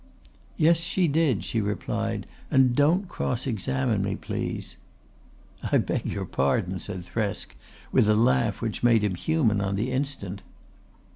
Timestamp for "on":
9.61-9.75